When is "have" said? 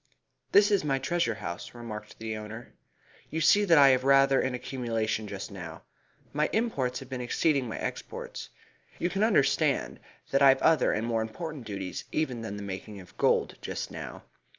3.89-4.03, 7.01-7.07, 10.49-10.61